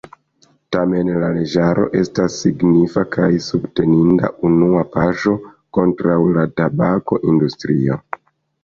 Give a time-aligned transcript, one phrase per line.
[0.75, 5.37] Tamen la leĝaro estas signifa kaj subteninda unua paŝo
[5.81, 8.03] kontraŭ la tabako-industrio.